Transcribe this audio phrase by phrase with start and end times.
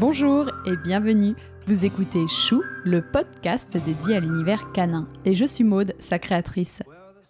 [0.00, 1.34] Bonjour et bienvenue.
[1.66, 5.08] Vous écoutez Chou, le podcast dédié à l'univers canin.
[5.24, 6.84] Et je suis Maude, sa créatrice.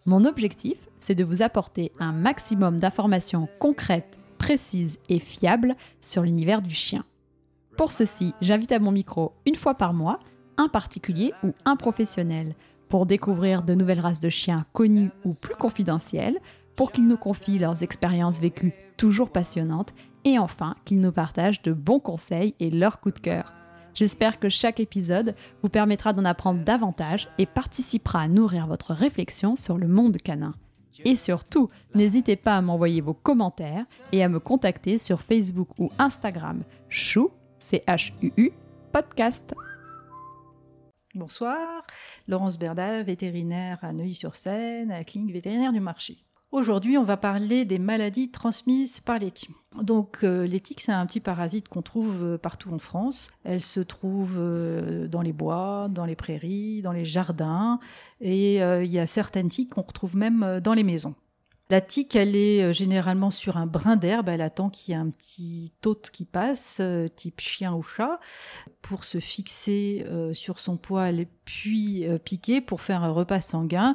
[0.05, 6.61] Mon objectif, c'est de vous apporter un maximum d'informations concrètes, précises et fiables sur l'univers
[6.61, 7.07] du chien.
[7.79, 10.19] Pour ceci, j'invite à mon micro une fois par mois
[10.59, 12.55] un particulier ou un professionnel
[12.91, 16.39] pour découvrir de nouvelles races de chiens connues ou plus confidentielles,
[16.77, 19.95] pour qu'ils nous confient leurs expériences vécues toujours passionnantes
[20.25, 23.53] et enfin qu'ils nous partagent de bons conseils et leurs coups de cœur.
[23.95, 29.57] J'espère que chaque épisode vous permettra d'en apprendre davantage et participera à nourrir votre réflexion
[29.57, 30.55] sur le monde canin.
[31.05, 35.91] Et surtout, n'hésitez pas à m'envoyer vos commentaires et à me contacter sur Facebook ou
[35.99, 38.53] Instagram chou, C-H-U-U,
[38.93, 39.55] podcast.
[41.15, 41.85] Bonsoir,
[42.27, 46.28] Laurence Berda, vétérinaire à Neuilly-sur-Seine, à la clinique vétérinaire du marché.
[46.51, 49.51] Aujourd'hui, on va parler des maladies transmises par les tiques.
[49.83, 53.29] Donc, euh, les tiques, c'est un petit parasite qu'on trouve euh, partout en France.
[53.45, 57.79] Elle se trouve euh, dans les bois, dans les prairies, dans les jardins,
[58.23, 61.15] et il y a certaines tiques qu'on retrouve même dans les maisons.
[61.71, 65.01] La tique, elle est euh, généralement sur un brin d'herbe, elle attend qu'il y ait
[65.01, 68.21] un petit hôte qui passe, euh, type chien ou chat,
[68.81, 73.95] pour se fixer euh, sur son poil puis piquer pour faire un repas sanguin.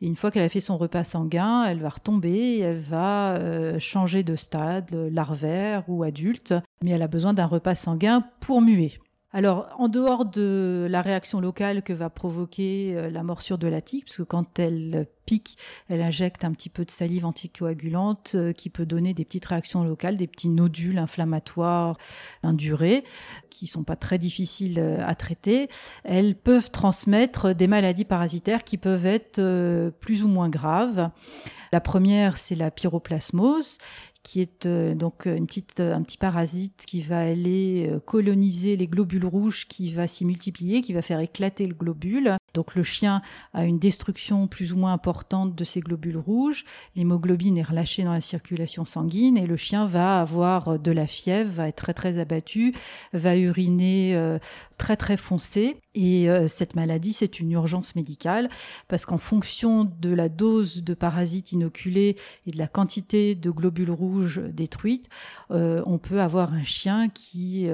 [0.00, 4.22] Et une fois qu'elle a fait son repas sanguin, elle va retomber, elle va changer
[4.22, 8.98] de stade, larvaire ou adulte, mais elle a besoin d'un repas sanguin pour muer.
[9.36, 13.80] Alors, en dehors de la réaction locale que va provoquer euh, la morsure de la
[13.80, 18.52] tique, parce que quand elle pique, elle injecte un petit peu de salive anticoagulante euh,
[18.52, 21.96] qui peut donner des petites réactions locales, des petits nodules inflammatoires
[22.44, 23.02] indurés,
[23.50, 25.68] qui sont pas très difficiles euh, à traiter.
[26.04, 31.10] Elles peuvent transmettre des maladies parasitaires qui peuvent être plus ou moins graves.
[31.72, 33.78] La première, c'est la pyroplasmose,
[34.24, 38.88] qui est euh, donc une petite, un petit parasite qui va aller euh, coloniser les
[38.88, 42.36] globules rouges, qui va s'y multiplier, qui va faire éclater le globule.
[42.54, 43.20] Donc le chien
[43.52, 46.64] a une destruction plus ou moins importante de ces globules rouges,
[46.96, 51.50] l'hémoglobine est relâchée dans la circulation sanguine et le chien va avoir de la fièvre,
[51.50, 52.74] va être très très abattu,
[53.12, 54.38] va uriner euh,
[54.78, 58.48] très très foncé et euh, cette maladie c'est une urgence médicale
[58.88, 62.16] parce qu'en fonction de la dose de parasites inoculés
[62.46, 65.08] et de la quantité de globules rouges détruites,
[65.50, 67.66] euh, on peut avoir un chien qui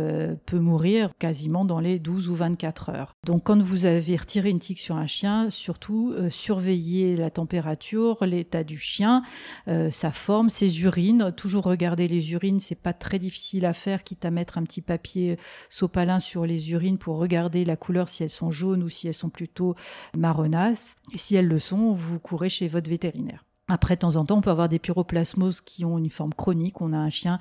[0.46, 3.14] peut mourir quasiment dans les 12 ou 24 heures.
[3.24, 8.62] Donc quand vous avez retiré une sur un chien, surtout euh, surveiller la température, l'état
[8.62, 9.22] du chien,
[9.68, 11.32] euh, sa forme, ses urines.
[11.36, 14.82] Toujours regarder les urines, c'est pas très difficile à faire, quitte à mettre un petit
[14.82, 15.36] papier
[15.68, 19.14] sopalin sur les urines pour regarder la couleur si elles sont jaunes ou si elles
[19.14, 19.74] sont plutôt
[20.16, 20.96] marronasses.
[21.14, 23.44] Et si elles le sont, vous courez chez votre vétérinaire.
[23.70, 26.80] Après, de temps en temps, on peut avoir des pyroplasmoses qui ont une forme chronique.
[26.80, 27.38] On a un chien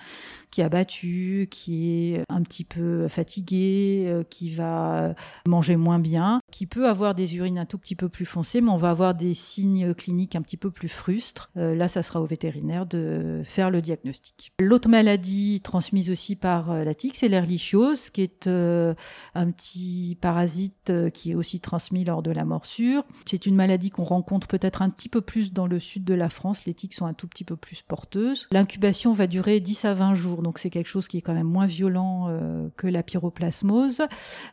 [0.52, 5.16] qui est abattu, qui est un petit peu fatigué, euh, qui va
[5.48, 8.70] manger moins bien, qui peut avoir des urines un tout petit peu plus foncées, mais
[8.70, 11.50] on va avoir des signes cliniques un petit peu plus frustres.
[11.58, 14.52] Euh, là, ça sera au vétérinaire de faire le diagnostic.
[14.60, 20.92] L'autre maladie transmise aussi par euh, la tique, c'est l'erlichiose, qui est un petit parasite
[21.14, 23.04] qui est aussi transmis lors de la morsure.
[23.26, 26.30] C'est une maladie qu'on rencontre peut-être un petit peu plus dans le sud de la
[26.30, 28.48] France, les tiques sont un tout petit peu plus porteuses.
[28.52, 31.48] L'incubation va durer 10 à 20 jours, donc c'est quelque chose qui est quand même
[31.48, 34.02] moins violent euh, que la pyroplasmose.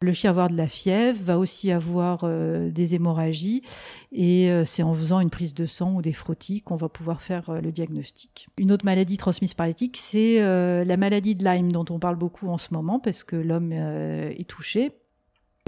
[0.00, 3.62] Le chien avoir de la fièvre, va aussi avoir euh, des hémorragies,
[4.12, 7.22] et euh, c'est en faisant une prise de sang ou des frottis qu'on va pouvoir
[7.22, 8.48] faire le diagnostic.
[8.58, 12.16] Une autre maladie transmise par les tiques, c'est la maladie de Lyme dont on parle
[12.16, 14.92] beaucoup en ce moment parce que l'homme est touché.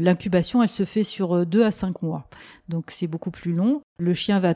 [0.01, 2.29] L'incubation, elle se fait sur 2 à 5 mois.
[2.69, 3.83] Donc c'est beaucoup plus long.
[3.99, 4.55] Le chien va,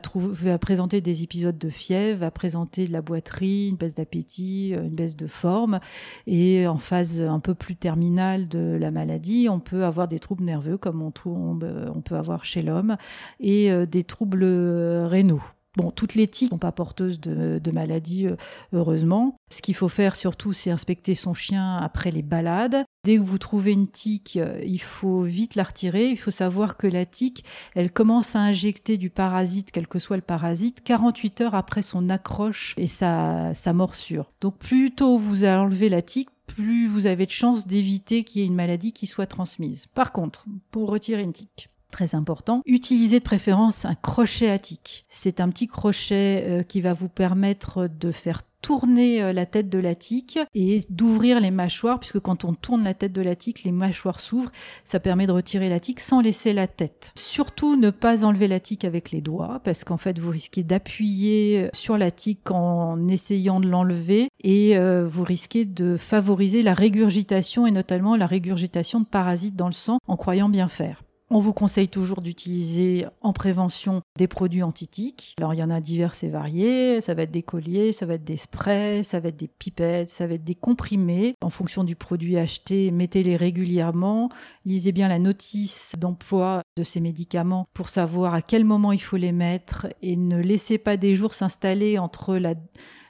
[0.59, 4.95] présenter des épisodes de fièvre, va présenter de la boiterie, une baisse d'appétit, euh, une
[4.95, 5.81] baisse de forme.
[6.29, 10.45] Et en phase un peu plus terminale de la maladie, on peut avoir des troubles
[10.45, 12.97] nerveux comme on, on peut avoir chez l'homme
[13.41, 15.43] et euh, des troubles rénaux.
[15.77, 18.37] Bon, toutes les tiques ne sont pas porteuses de, maladies, euh,
[18.75, 19.37] heureusement.
[19.51, 22.85] Ce qu'il faut faire surtout, c'est inspecter son chien après les balades.
[23.05, 26.11] Dès que vous trouvez une tique, euh, il faut vite la retirer.
[26.11, 30.17] Il faut savoir que la tique, elle commence à injecter du parasite, quel que soit
[30.17, 34.31] le parasite, 48 heures après son accroche et sa, sa morsure.
[34.43, 38.45] Donc plus tôt vous enlevez la tique, plus vous avez de chances d'éviter qu'il y
[38.45, 39.87] ait une maladie qui soit transmise.
[39.87, 42.63] Par contre, pour retirer une tique, très important.
[42.67, 45.05] Utilisez de préférence un crochet attique.
[45.09, 49.69] C'est un petit crochet euh, qui va vous permettre de faire tourner euh, la tête
[49.69, 53.37] de la tique et d'ouvrir les mâchoires, puisque quand on tourne la tête de la
[53.37, 54.53] tique, les mâchoires s'ouvrent.
[54.85, 57.13] Ça permet de retirer la tique sans laisser la tête.
[57.17, 61.69] Surtout ne pas enlever la tique avec les doigts, parce qu'en fait vous risquez d'appuyer
[61.75, 67.67] sur la tique en essayant de l'enlever et euh, vous risquez de favoriser la régurgitation
[67.67, 71.03] et notamment la régurgitation de parasites dans le sang en croyant bien faire.
[71.35, 75.35] On vous conseille toujours d'utiliser en prévention des produits antitiques.
[75.39, 78.15] Alors il y en a divers et variés, ça va être des colliers, ça va
[78.15, 81.35] être des sprays, ça va être des pipettes, ça va être des comprimés.
[81.43, 84.29] En fonction du produit acheté, mettez-les régulièrement,
[84.67, 89.17] lisez bien la notice d'emploi de ces médicaments pour savoir à quel moment il faut
[89.17, 92.53] les mettre et ne laissez pas des jours s'installer entre la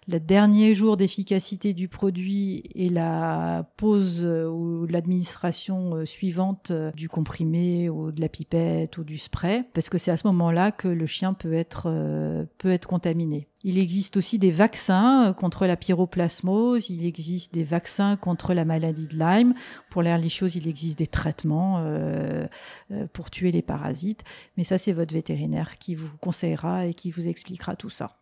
[0.09, 6.91] le dernier jour d'efficacité du produit et la pause euh, ou l'administration euh, suivante euh,
[6.93, 10.73] du comprimé ou de la pipette ou du spray, parce que c'est à ce moment-là
[10.73, 11.85] que le chien peut être,
[12.59, 13.49] peut être contaminé.
[13.63, 19.07] Il existe aussi des vaccins contre la pyroplasmose, il existe des vaccins contre la maladie
[19.07, 19.55] de Lyme.
[19.91, 21.85] Pour l'herlichose, il existe des traitements
[23.13, 24.25] pour tuer les parasites.
[24.57, 28.22] Mais ça, c'est votre vétérinaire qui vous conseillera et qui vous expliquera tout ça.